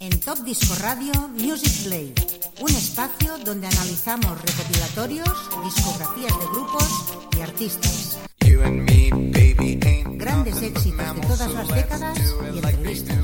[0.00, 2.14] En Top Disco Radio Music Play,
[2.60, 5.28] un espacio donde analizamos recopilatorios,
[5.64, 7.04] discografías de grupos
[7.36, 8.18] y artistas.
[10.16, 12.16] Grandes éxitos de todas las décadas
[12.54, 13.16] y entrevistas.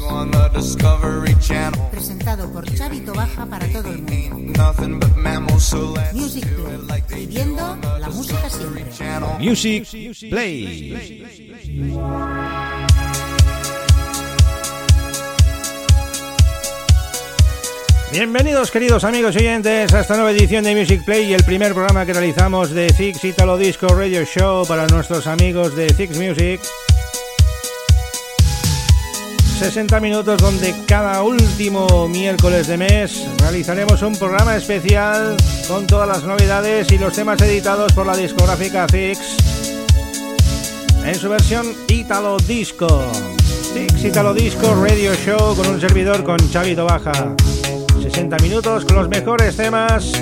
[1.93, 4.75] Presentado por Xavi Baja para todo el mundo.
[6.13, 8.85] Music Play, viviendo la música siempre.
[9.39, 9.87] Music
[10.29, 11.23] Play.
[18.15, 21.75] Bienvenidos queridos amigos y oyentes a esta nueva edición de Music Play y el primer
[21.75, 26.61] programa que realizamos de Six Italo Disco Radio Show para nuestros amigos de Six Music.
[29.59, 36.23] 60 minutos donde cada último miércoles de mes realizaremos un programa especial con todas las
[36.23, 39.19] novedades y los temas editados por la discográfica Six
[41.05, 43.11] en su versión Italo Disco.
[43.73, 47.35] Six Italo Disco Radio Show con un servidor con Chavito Baja.
[48.03, 50.13] 60 minutos con los mejores temas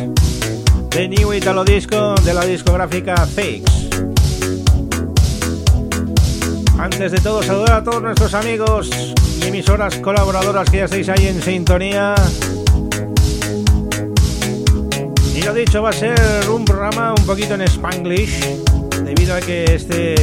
[0.90, 3.88] de New Italo Disco de la discográfica Fix.
[6.78, 8.90] Antes de todo, saludar a todos nuestros amigos
[9.40, 12.14] y emisoras colaboradoras que ya estáis ahí en sintonía.
[15.34, 16.18] Y lo dicho, va a ser
[16.50, 18.58] un programa un poquito en Spanglish,
[19.04, 20.14] debido a que este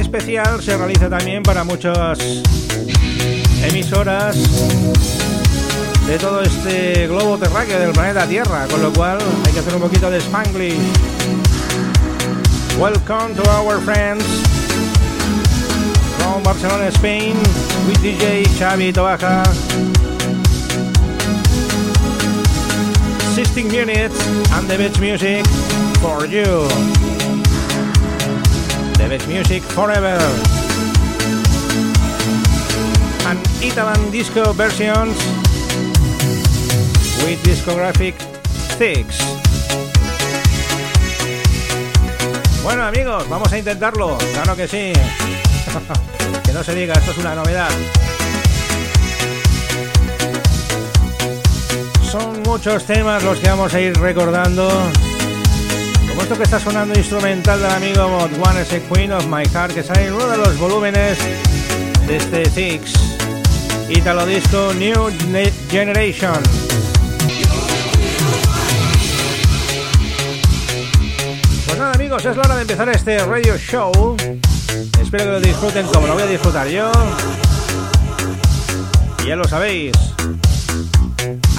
[0.00, 2.18] especial se realiza también para muchas
[3.62, 4.36] emisoras
[6.06, 9.80] de todo este globo terráqueo del planeta Tierra, con lo cual hay que hacer un
[9.82, 10.74] poquito de Spanglish.
[12.78, 14.24] Welcome to our friends
[16.18, 17.36] from Barcelona, Spain,
[17.86, 19.44] with DJ Xavi Tobaja.
[23.34, 25.46] 16 minutes and the best music
[26.00, 26.66] for you.
[28.98, 30.18] The best music forever.
[33.26, 35.16] And Italan disco versions
[37.24, 38.14] with discographic
[38.78, 39.18] Six.
[42.62, 44.92] Bueno amigos, vamos a intentarlo, claro que sí.
[46.44, 47.70] que no se diga, esto es una novedad.
[52.10, 54.68] Son muchos temas los que vamos a ir recordando.
[56.08, 59.74] Como esto que está sonando instrumental del amigo Mod One, ese Queen of My Heart,
[59.74, 61.18] que sale en uno de los volúmenes
[62.06, 62.92] de este Six.
[63.88, 65.10] Italo Disco New
[65.70, 66.89] Generation.
[72.28, 74.14] Es la hora de empezar este radio show.
[75.00, 76.92] Espero que lo disfruten como lo voy a disfrutar yo.
[79.24, 79.92] Y ya lo sabéis.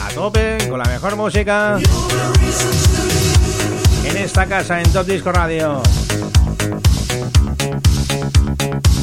[0.04, 1.80] A tope, con la mejor música.
[4.06, 5.82] En esta casa, en Top Disco Radio.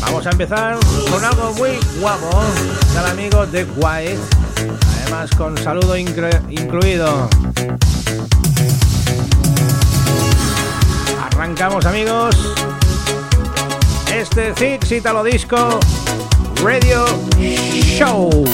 [0.01, 0.77] Vamos a empezar
[1.11, 2.41] con algo muy guapo
[2.95, 4.19] del amigo The White.
[5.03, 7.29] Además con saludo incluido.
[11.49, 12.37] Arrancamos amigos.
[14.15, 15.81] Este Six Italo Disco
[16.63, 17.07] Radio
[17.97, 18.45] Show.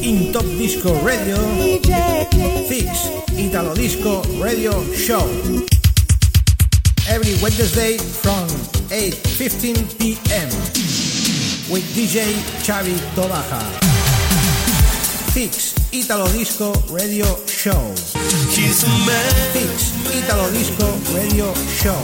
[0.00, 1.36] In Top Disco Radio
[2.68, 5.26] Six Italo Disco Radio Show.
[7.08, 8.46] Every Wednesday from
[8.90, 10.48] 8.15 p.m.
[11.68, 13.91] with DJ Xavi Tobaja.
[15.32, 17.94] Six Italo Disco Radio Show.
[18.52, 18.84] Six
[20.12, 20.84] Italo Disco
[21.16, 21.96] Radio Show.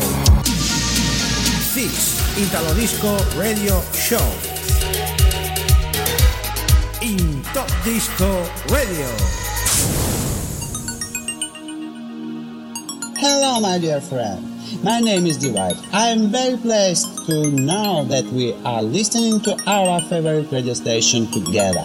[1.60, 4.24] Six Italo Disco Radio Show.
[7.04, 9.12] In Top Disco Radio.
[13.20, 14.40] Hello, my dear friend.
[14.82, 15.76] My name is Divide.
[15.92, 21.26] I am very pleased to know that we are listening to our favorite radio station
[21.30, 21.84] together.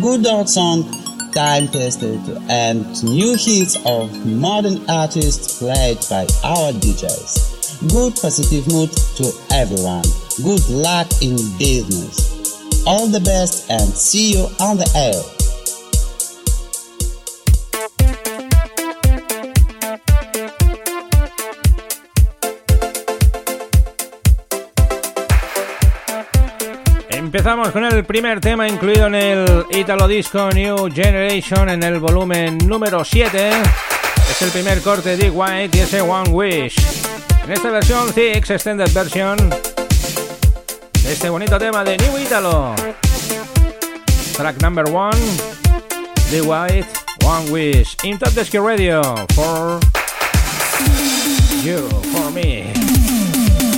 [0.00, 0.82] Good old song,
[1.30, 7.88] time tested, and new hits of modern artists played by our DJs.
[7.92, 10.02] Good positive mood to everyone.
[10.42, 12.84] Good luck in business.
[12.84, 15.33] All the best and see you on the air.
[27.36, 32.58] Empezamos con el primer tema incluido en el Italo Disco New Generation en el volumen
[32.58, 33.50] número 7.
[34.30, 36.76] Es el primer corte de White y ese One Wish.
[37.44, 42.72] En esta versión, Six Extended Version de este bonito tema de New Italo.
[44.36, 45.10] Track number 1,
[46.30, 46.86] The White,
[47.24, 47.96] One Wish.
[48.04, 49.02] In Top Disco Radio
[49.34, 49.80] for
[51.64, 52.72] you, for me,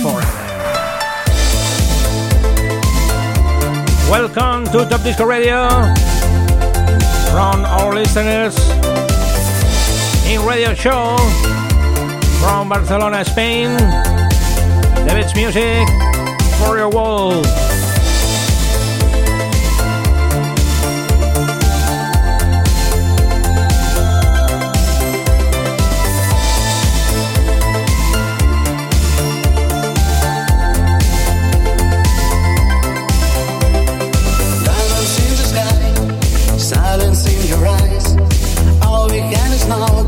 [0.03, 0.46] forever.
[4.09, 5.67] Welcome to Top Disco Radio
[7.31, 8.57] from our listeners
[10.25, 11.17] in radio show
[12.39, 13.75] from Barcelona, Spain.
[15.05, 15.87] David's music
[16.57, 17.45] for your world.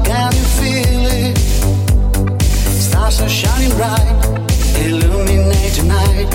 [0.03, 1.37] can you feel it?
[2.87, 4.09] Stars are shining bright,
[4.85, 6.29] illuminate night.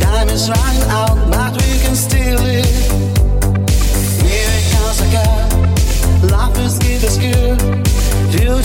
[0.00, 2.72] Time is running out, but we can steal it.
[4.22, 5.00] Miracles
[7.04, 7.72] is good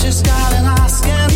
[0.07, 1.26] just gotta ask it.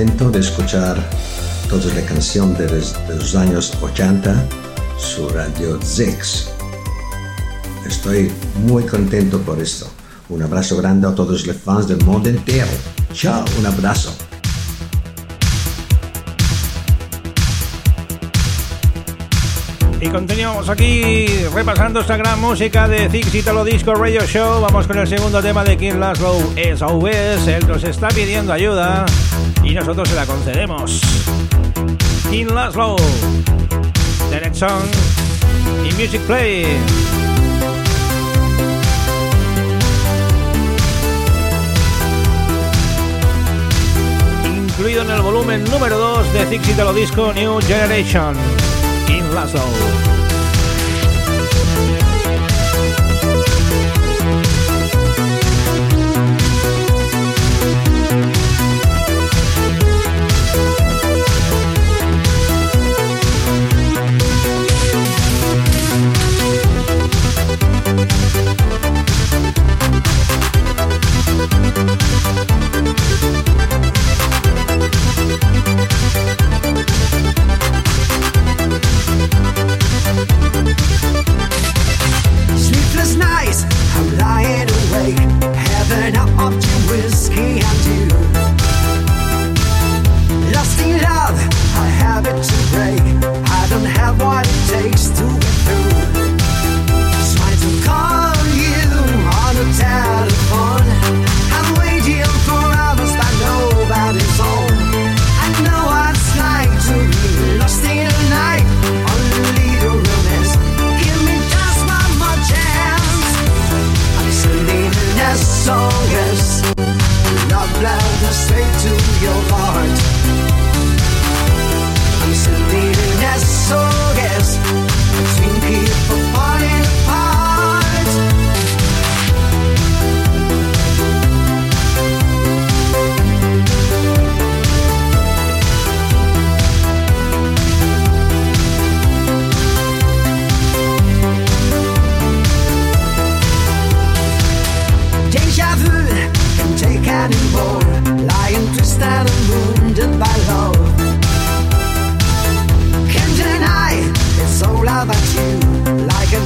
[0.00, 0.96] Contento de escuchar
[1.68, 2.56] todas las canciones
[3.06, 4.46] de, los años 80
[4.96, 6.48] su radio Zix.
[7.86, 8.32] Estoy
[8.64, 9.90] muy contento por esto.
[10.30, 12.66] Un abrazo grande a todos los fans del mundo entero.
[13.12, 14.16] Chao, un abrazo.
[20.00, 24.62] Y continuamos aquí repasando esta gran música de Zix Italo Disco Radio Show.
[24.62, 27.48] Vamos con el segundo tema de King Laszlo, SOS.
[27.48, 29.04] Él nos está pidiendo ayuda
[29.70, 31.00] y nosotros se la concedemos.
[32.28, 32.96] King Laszlo,
[34.30, 34.82] The Next Song
[35.88, 36.66] y Music Play.
[44.44, 48.34] Incluido en el volumen número 2 de Zix Italo Disco New Generation.
[49.32, 49.62] Lazo.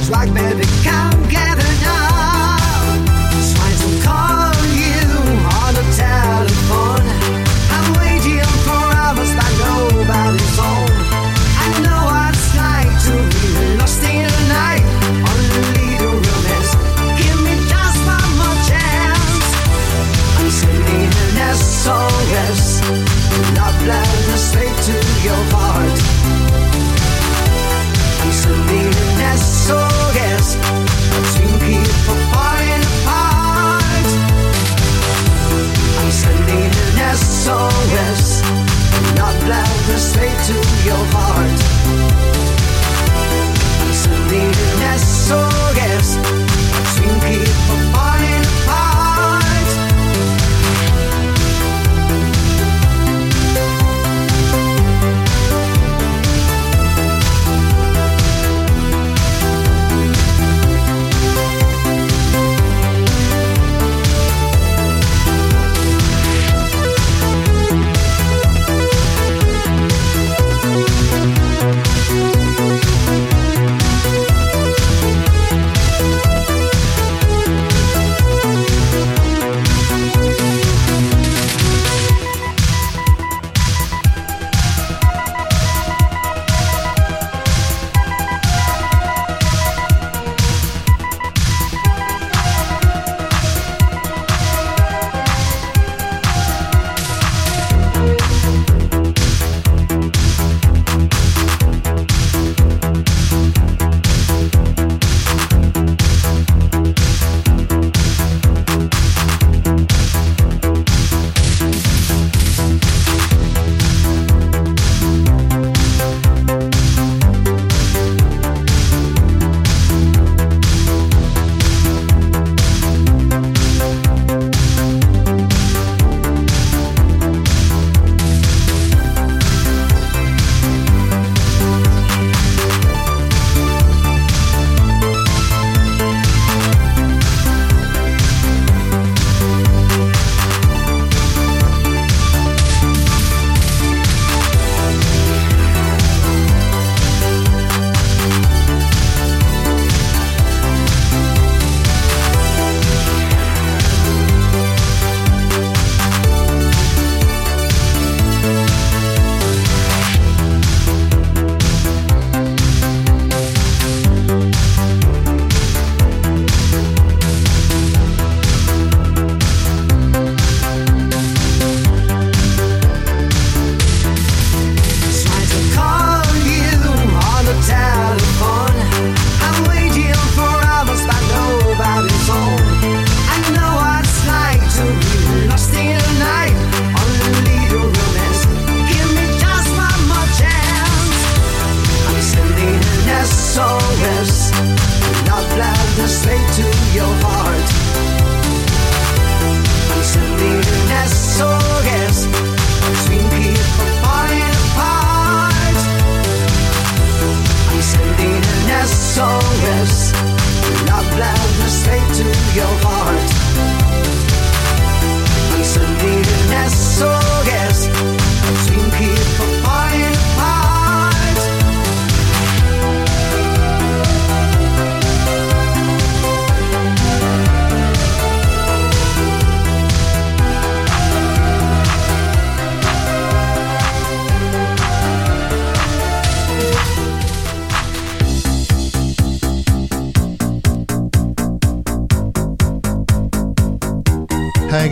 [0.09, 0.64] like that.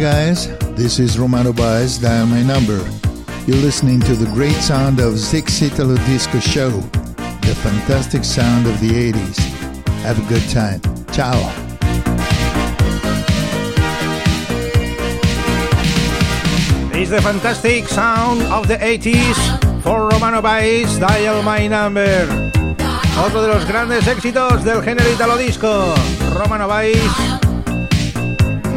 [0.03, 2.83] Guys, this is Romano Baez, dial my number.
[3.47, 6.71] You're listening to the great sound of Zix Italo Disco Show,
[7.47, 9.37] the fantastic sound of the 80s.
[10.03, 10.81] Have a good time.
[11.13, 11.39] Ciao.
[16.91, 19.37] It's the fantastic sound of the 80s
[19.83, 22.27] for Romano Baez, Dial My Number.
[23.25, 25.95] Otro de los grandes éxitos del género italo disco.
[26.35, 27.32] Romano Baez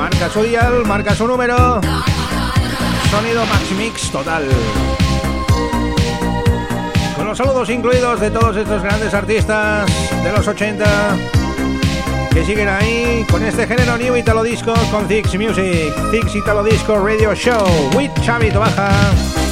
[0.06, 1.80] marca su dial, marca su número.
[3.10, 4.48] Sonido Max Mix total.
[7.16, 9.90] Con los saludos incluidos de todos estos grandes artistas
[10.22, 11.16] de los 80
[12.32, 17.04] que siguen ahí con este género New Italo Disco con Zix Music, Zix Italo Disco
[17.04, 17.66] Radio Show
[17.96, 19.45] with Chavito Baja.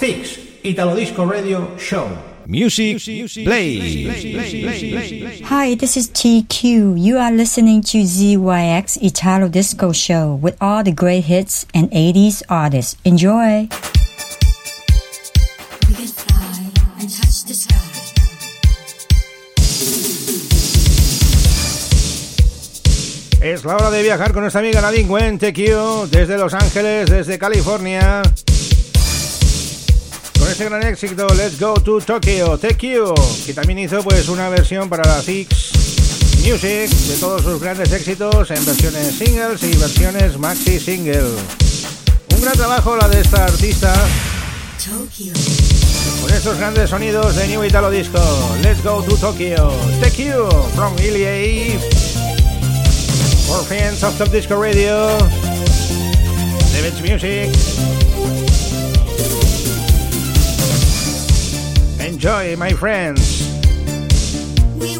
[0.00, 2.08] Fix Italo Disco Radio Show.
[2.46, 2.96] Music,
[3.44, 4.08] play.
[5.44, 6.98] Hi, this is TQ.
[6.98, 12.42] You are listening to ZYX Italo Disco Show with all the great hits and 80s
[12.48, 12.96] artists.
[13.04, 13.68] Enjoy!
[15.86, 17.76] We can fly and touch the sky.
[23.42, 27.38] Es la hora de viajar con nuestra amiga Nadine Gwen TQ desde Los Ángeles, desde
[27.38, 28.22] California.
[30.50, 34.88] Con este gran éxito, Let's Go to Tokyo, TQ, que también hizo pues una versión
[34.88, 35.70] para la Six
[36.44, 41.36] Music de todos sus grandes éxitos en versiones singles y versiones maxi single.
[42.34, 43.94] Un gran trabajo la de esta artista
[44.84, 45.32] Tokyo.
[46.20, 48.18] con estos grandes sonidos de New Italo Disco.
[48.60, 49.70] Let's Go to Tokyo,
[50.02, 51.78] TQ from Ilya
[53.46, 55.16] for fans of Top Disco Radio,
[56.72, 57.99] David's Music.
[62.22, 63.48] Enjoy, my friends.
[64.76, 64.98] We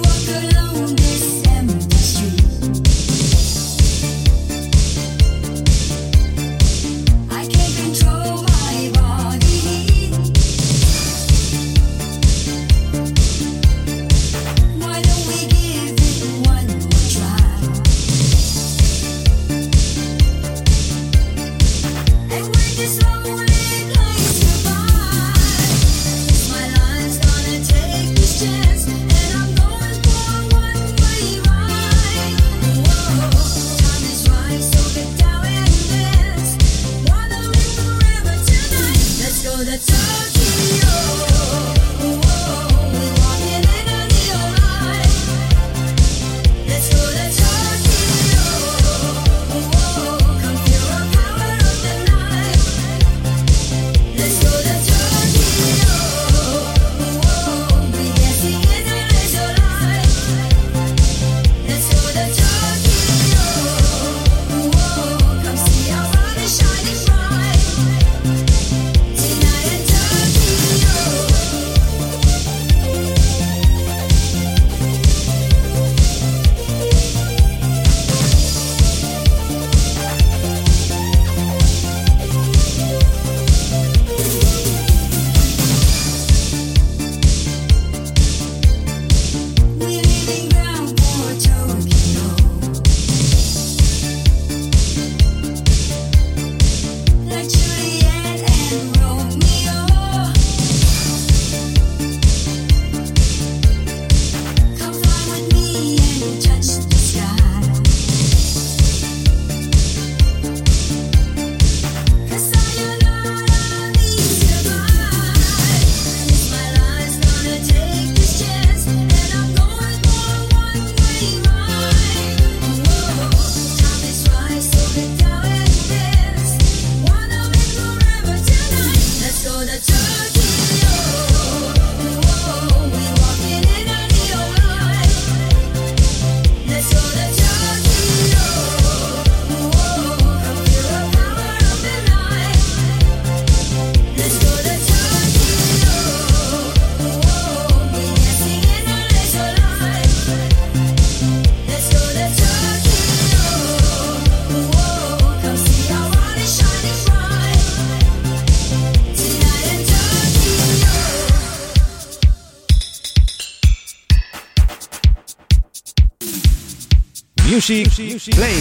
[167.60, 168.56] Play.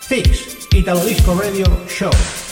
[0.00, 2.43] Fix Italo Disco Radio Show.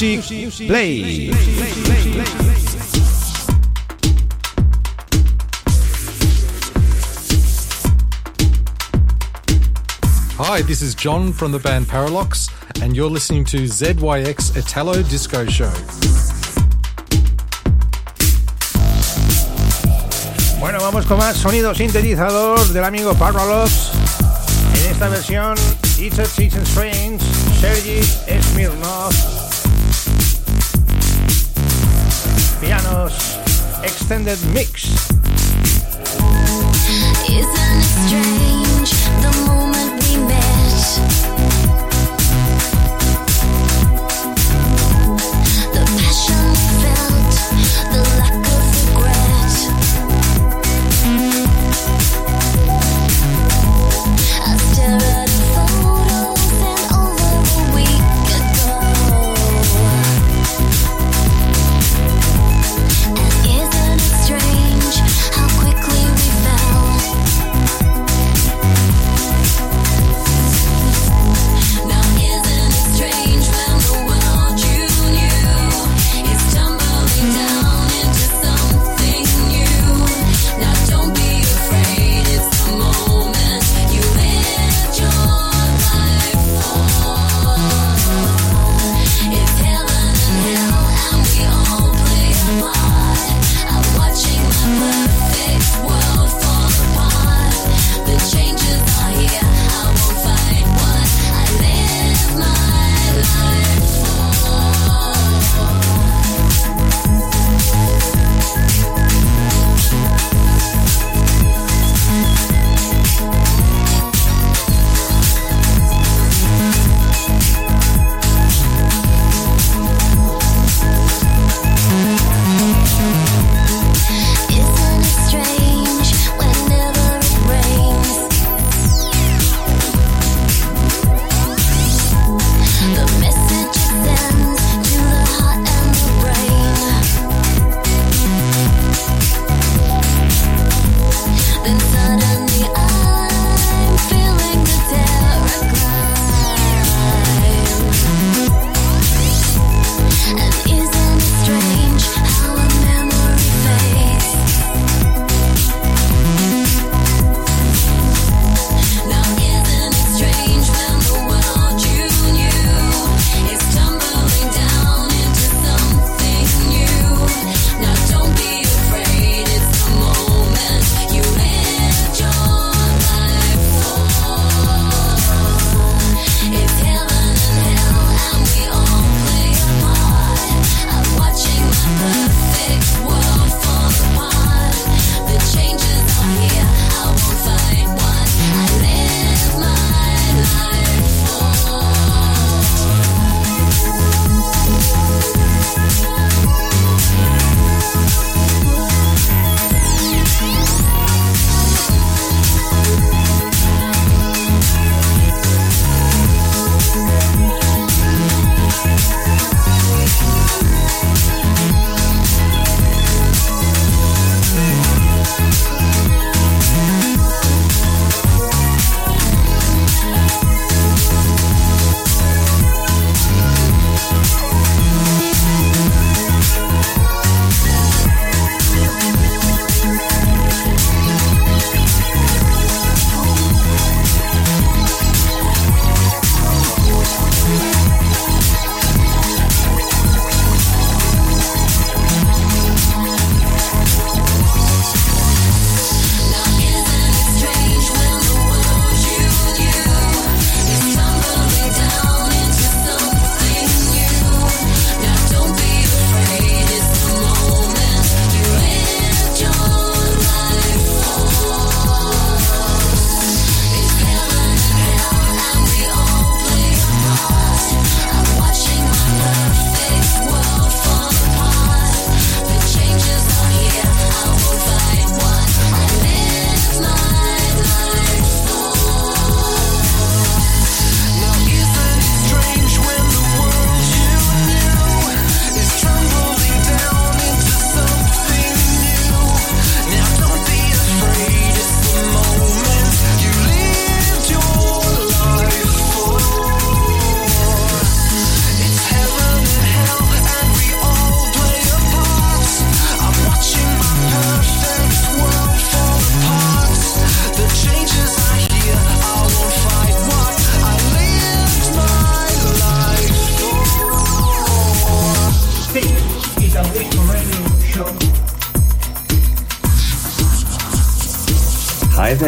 [0.00, 1.30] Music Play.
[10.36, 12.48] Hi, this is John from the band Parallax,
[12.80, 15.72] and you're listening to ZYX Italo Disco Show.
[20.60, 23.90] Bueno, vamos con más sonido sintetizador del amigo Parralox.
[24.74, 25.56] En esta versión,
[25.98, 27.18] It's a Season Strange,
[27.60, 28.02] Sergi
[28.52, 29.37] Smirnov.
[32.68, 33.38] Pianos,
[33.82, 35.08] Extended Mix.
[37.24, 41.37] Isn't it strange the moment we met?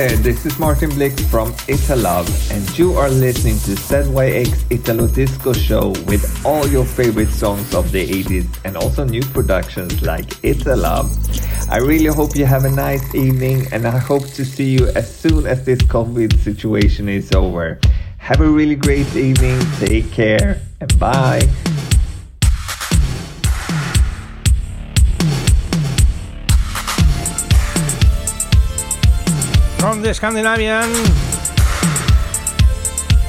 [0.08, 5.52] There, this is Martin Blick from Italove, and you are listening to ZYX Italo Disco
[5.52, 11.10] Show with all your favorite songs of the 80s and also new productions like Italove.
[11.70, 15.14] I really hope you have a nice evening, and I hope to see you as
[15.14, 17.78] soon as this COVID situation is over.
[18.16, 21.42] Have a really great evening, take care, and bye.
[30.00, 30.90] From the Scandinavian,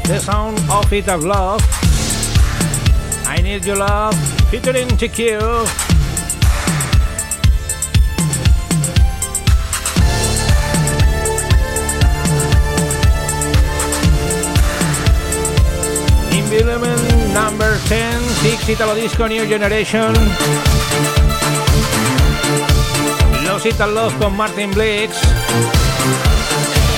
[0.08, 1.60] the sound of it of love.
[3.28, 4.16] I need your love,
[4.50, 5.68] featuring TQ.
[16.32, 20.16] Environment number 10, Six Italo Disco New Generation.
[23.44, 25.20] Los Ital Love con Martin Blix.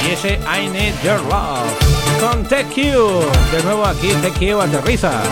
[0.05, 2.75] Y ese I Need Your Love con TQ.
[3.51, 5.23] De nuevo aquí TQ aterriza.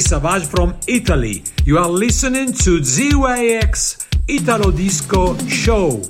[0.00, 1.42] Savage from Italy.
[1.64, 6.02] You are listening to ZYX Italo Disco Show.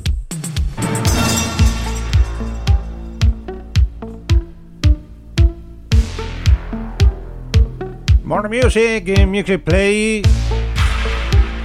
[8.24, 10.22] More music Music Play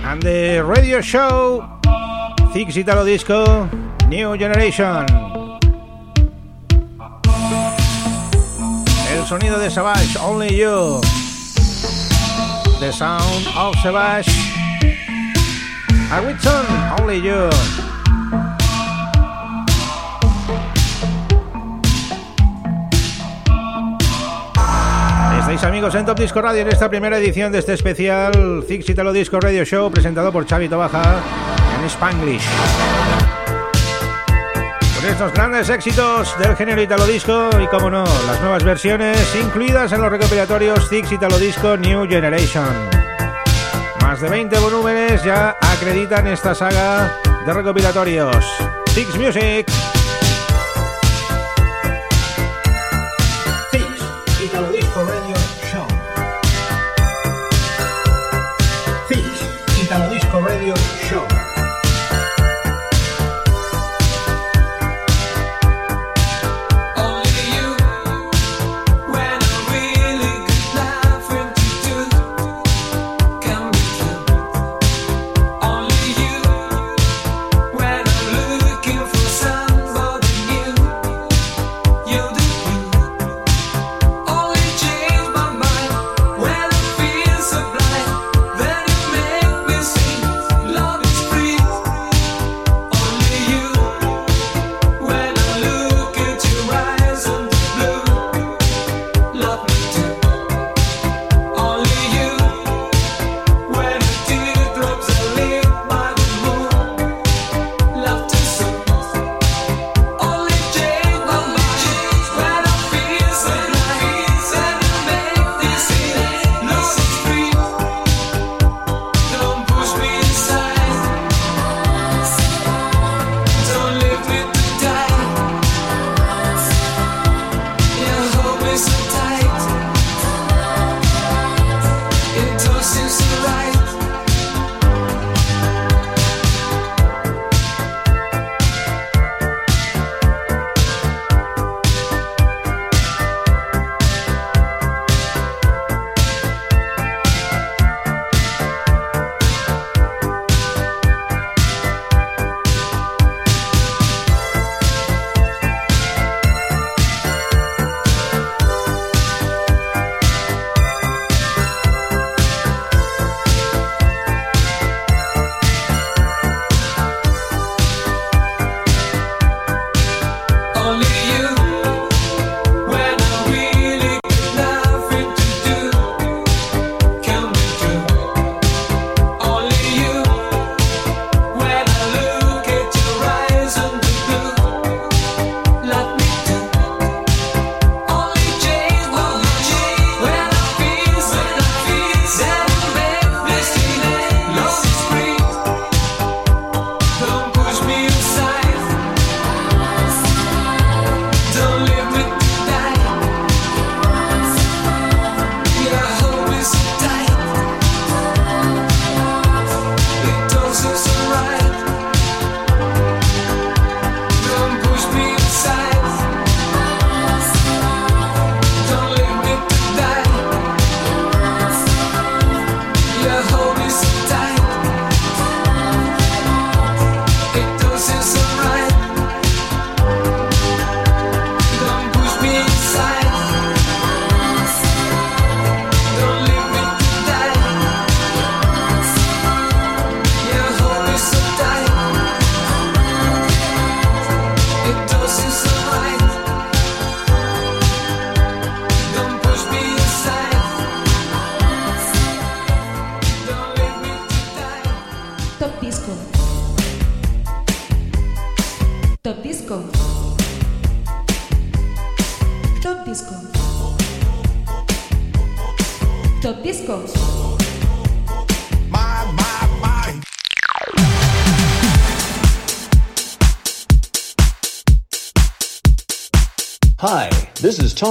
[0.04, 1.80] and the radio show
[2.54, 3.70] Six Italo Disco
[4.08, 5.06] New Generation.
[9.10, 11.21] El sonido de Savage, Only You.
[12.82, 14.28] The sound of Savage.
[16.10, 16.66] A Whitson,
[17.00, 17.48] Only You.
[25.42, 29.14] Estáis amigos en Top Disco Radio en esta primera edición de este especial Six Italo
[29.14, 31.22] Disco Radio Show presentado por Xavi Tobaja
[31.78, 32.48] en Spanglish.
[35.12, 40.02] Estos grandes éxitos del género Italo Disco y, como no, las nuevas versiones incluidas en
[40.02, 42.90] los recopilatorios Six Italo Disco New Generation.
[44.02, 47.12] Más de 20 volúmenes ya acreditan esta saga
[47.46, 48.46] de recopilatorios.
[48.94, 49.91] Six Music.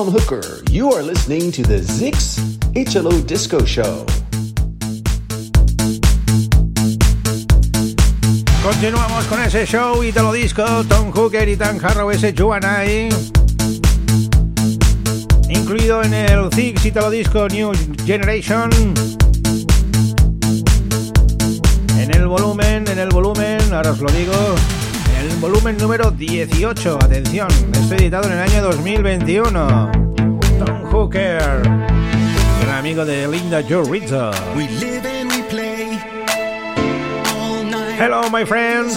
[0.09, 0.63] Hooker.
[0.71, 2.39] You are listening to the Zix
[2.75, 4.07] HLO Disco Show.
[8.63, 13.09] Continuamos con ese show y te lo disco, Tom Hooker y Tan Harrow, ese Juanai.
[15.49, 17.73] Incluido en el Zix y te lo disco New
[18.07, 18.71] Generation.
[21.99, 24.80] En el volumen, en el volumen, ahora os lo digo
[25.21, 26.99] el volumen número 18.
[27.03, 29.93] Atención, esto editado en el año 2021.
[30.59, 31.63] Tom Hooker,
[32.63, 34.31] gran amigo de Linda Jurito.
[37.99, 38.97] Hello, my friends.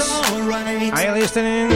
[0.93, 1.69] I am listening.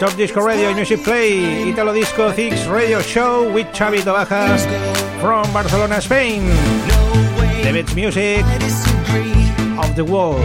[0.00, 4.66] Top Disco Radio Music Play, Italo Disco Six Radio Show with Xavi Bajas
[5.20, 6.42] from Barcelona, Spain.
[7.62, 8.44] The music
[9.78, 10.42] of the world.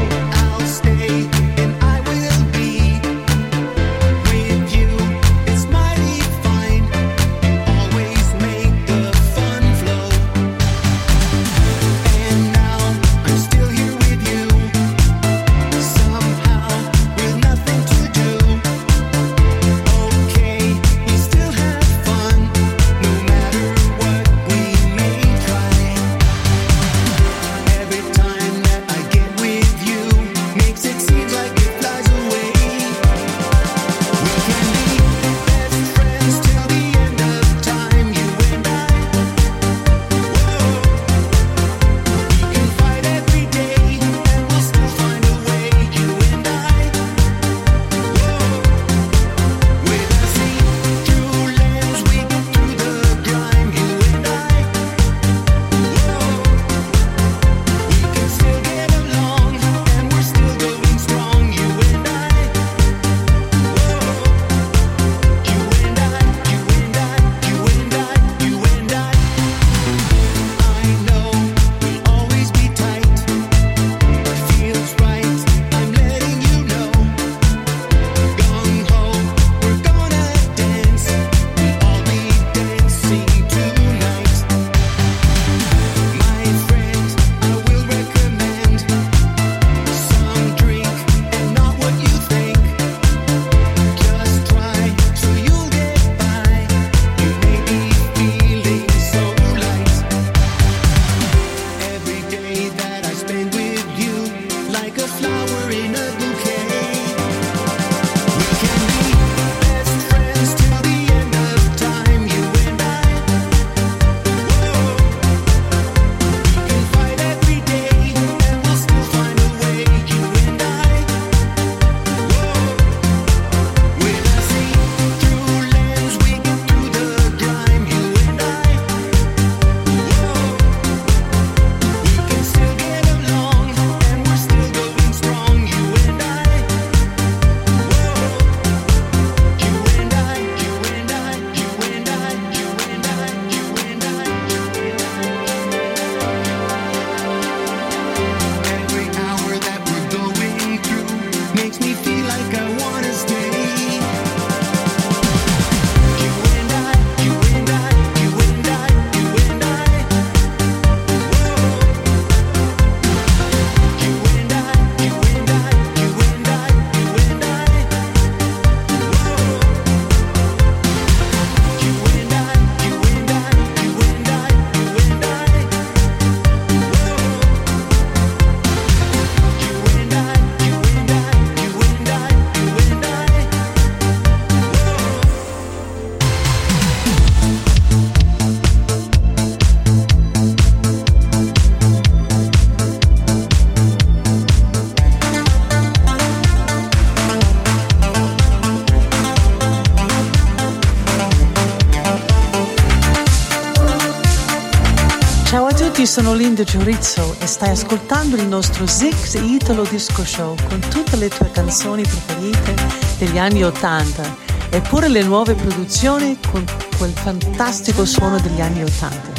[206.10, 211.30] sono Linda Giorizzo e stai ascoltando il nostro Zix Italo Disco Show con tutte le
[211.30, 212.74] tue canzoni preferite
[213.20, 214.36] degli anni Ottanta
[214.72, 216.66] e pure le nuove produzioni con
[216.98, 219.30] quel fantastico suono degli anni Ottanta.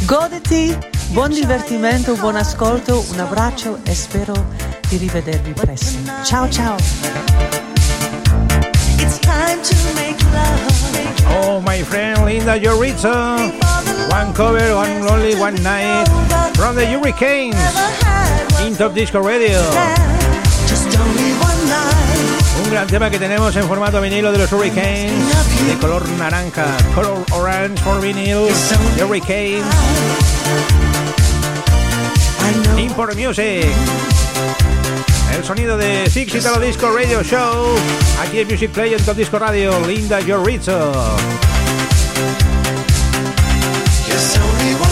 [0.00, 0.76] Goditi,
[1.08, 4.34] buon divertimento, buon ascolto, un abbraccio e spero
[4.88, 6.00] di rivedervi presto.
[6.22, 6.76] Ciao ciao!
[11.40, 13.59] Oh, my friend Linda Giorizzo!
[14.10, 16.04] One cover, one only one night
[16.56, 17.54] from the Hurricanes
[18.66, 19.58] in Top Disco Radio.
[22.62, 25.12] Un gran tema que tenemos en formato vinilo de los Hurricanes,
[25.66, 28.48] de color naranja, color orange for vinyl,
[29.00, 29.64] Hurricanes.
[32.76, 33.66] Import Music.
[35.36, 37.76] El sonido de Six Italo Disco Radio Show.
[38.20, 39.80] Aquí en Music Play en Top Disco Radio.
[39.86, 40.92] Linda Jorrizzo.
[44.12, 44.89] It's only one.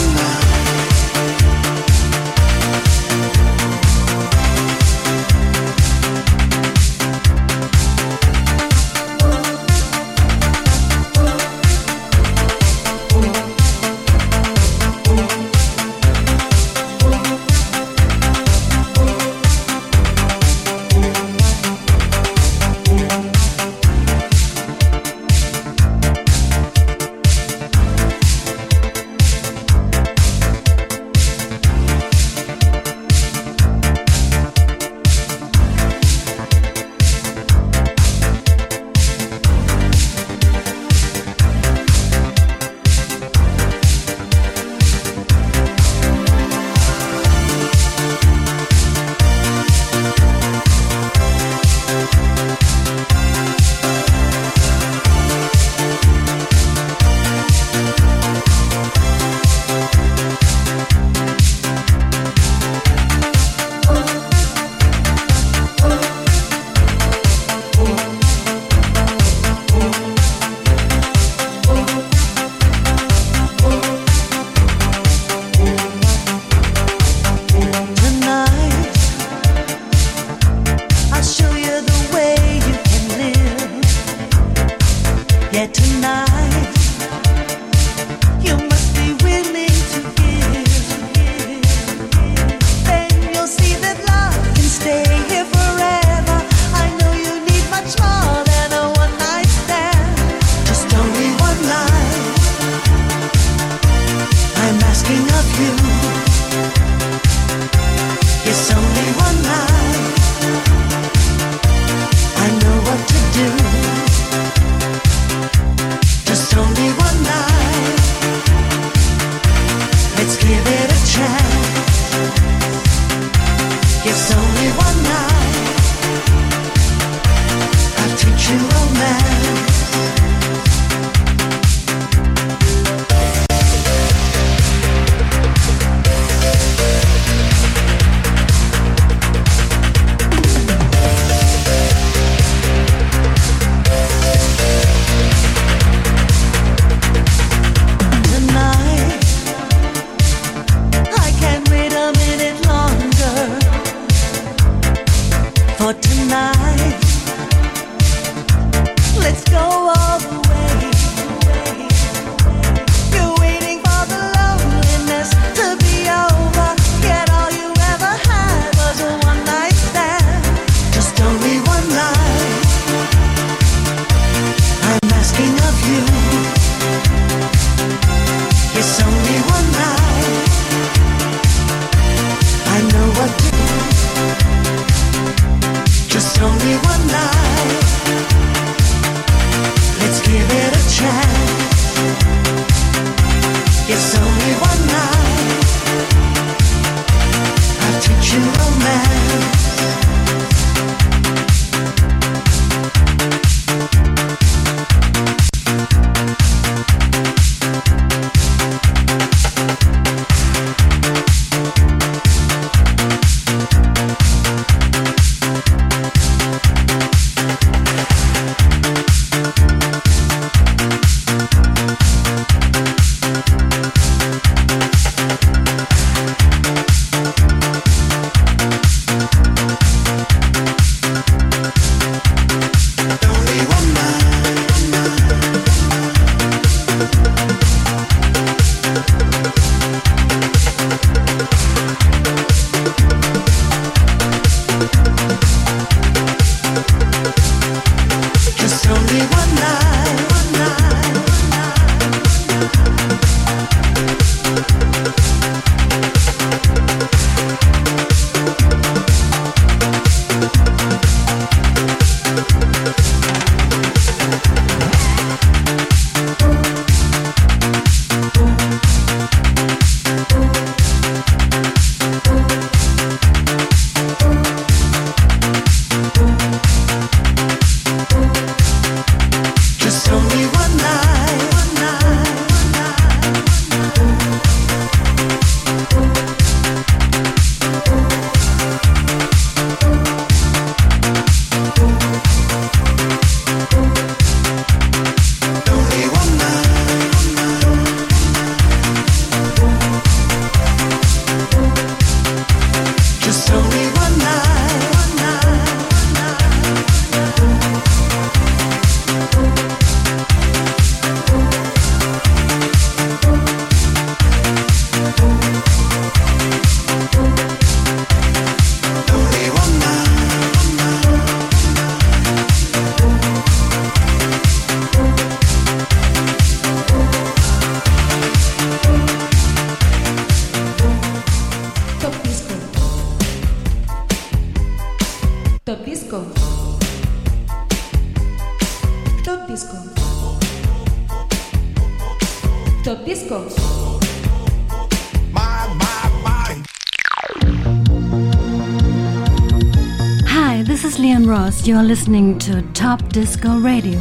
[351.69, 353.99] You're listening to Top Disco Radio,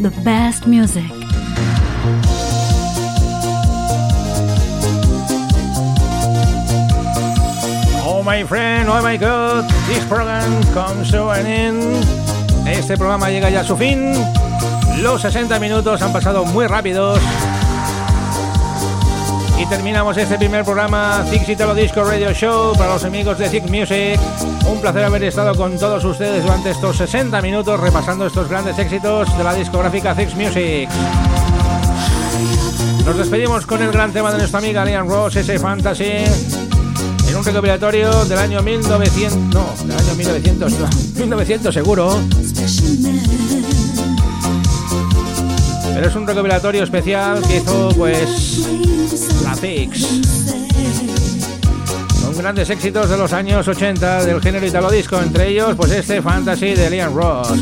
[0.00, 1.04] the best music.
[8.06, 12.06] Oh my friend, oh my god, this program comes to an end.
[12.66, 14.14] Este programa llega ya a su fin.
[15.02, 17.20] Los 60 minutos han pasado muy rápidos.
[19.60, 23.68] Y terminamos este primer programa Six Italo Disco Radio Show para los amigos de Six
[23.68, 24.18] Music.
[24.66, 29.36] Un placer haber estado con todos ustedes durante estos 60 minutos repasando estos grandes éxitos
[29.36, 30.88] de la discográfica Six Music.
[33.04, 36.24] Nos despedimos con el gran tema de nuestra amiga Liam Ross, ese Fantasy,
[37.28, 40.88] en un recopilatorio del año 1900, no, del año 1900, no,
[41.18, 42.18] 1900 seguro.
[46.00, 48.64] Pero es un recopilatorio especial que hizo pues
[49.44, 50.06] la Fix.
[52.24, 56.22] Con grandes éxitos de los años 80 del género italo disco, entre ellos pues este
[56.22, 57.52] Fantasy de Liam Ross.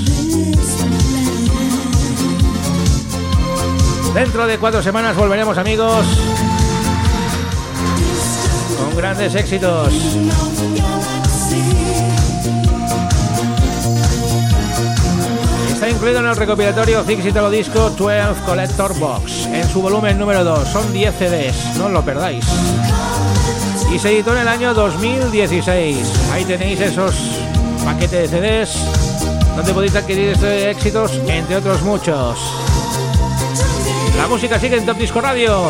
[4.15, 6.07] Dentro de cuatro semanas volveremos amigos
[8.79, 9.93] con grandes éxitos.
[15.79, 20.43] Está incluido en el recopilatorio Fix Italo Disco 12 Collector Box, en su volumen número
[20.43, 20.67] 2.
[20.67, 22.45] Son 10 CDs, no os lo perdáis.
[23.95, 26.31] Y se editó en el año 2016.
[26.33, 27.15] Ahí tenéis esos
[27.85, 28.77] paquetes de CDs
[29.55, 32.41] donde podéis adquirir estos éxitos, entre otros muchos.
[34.17, 35.63] La música sigue en Top Disco Radio.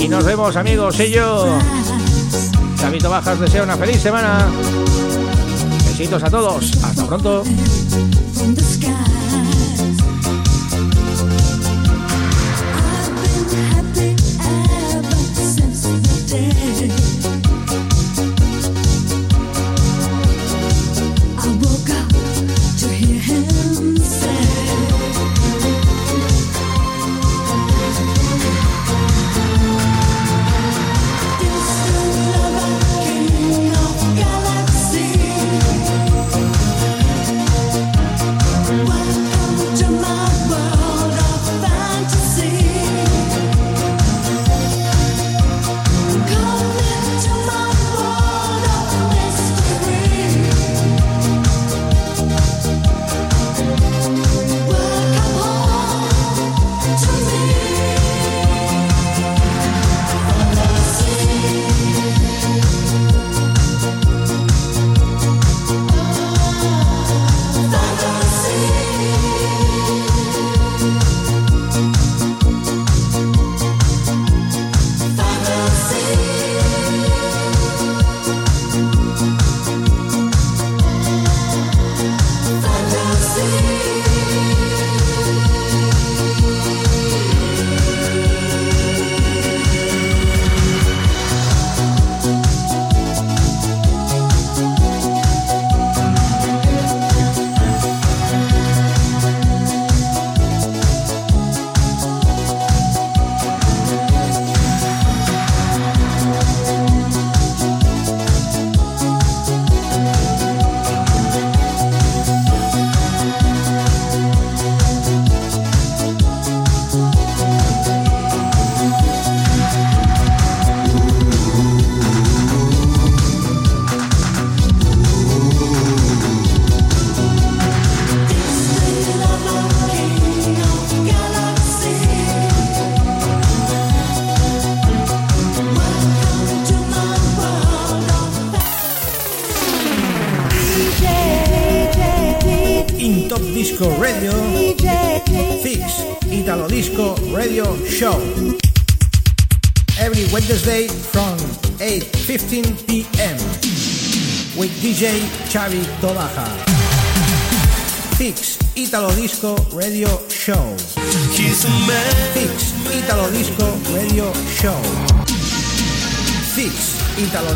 [0.00, 1.46] Y nos vemos amigos y yo.
[2.76, 4.48] Chavito Bajas desea una feliz semana.
[5.98, 6.84] Besitos a todos.
[6.84, 7.42] Hasta pronto.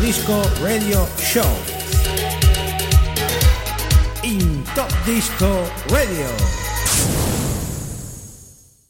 [0.01, 1.45] Disco Radio Show.
[4.23, 6.60] In Top Disco Radio.